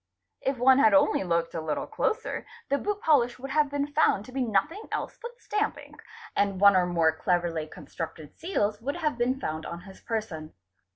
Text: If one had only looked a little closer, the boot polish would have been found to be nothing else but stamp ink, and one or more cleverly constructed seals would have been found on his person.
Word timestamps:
If 0.41 0.57
one 0.57 0.79
had 0.79 0.95
only 0.95 1.23
looked 1.23 1.53
a 1.53 1.61
little 1.61 1.85
closer, 1.85 2.47
the 2.69 2.79
boot 2.79 3.01
polish 3.01 3.37
would 3.37 3.51
have 3.51 3.69
been 3.69 3.85
found 3.85 4.25
to 4.25 4.31
be 4.31 4.41
nothing 4.41 4.81
else 4.91 5.15
but 5.21 5.39
stamp 5.39 5.77
ink, 5.77 6.01
and 6.35 6.59
one 6.59 6.75
or 6.75 6.87
more 6.87 7.11
cleverly 7.15 7.67
constructed 7.67 8.35
seals 8.35 8.81
would 8.81 8.95
have 8.95 9.15
been 9.15 9.39
found 9.39 9.63
on 9.63 9.81
his 9.81 10.01
person. 10.01 10.53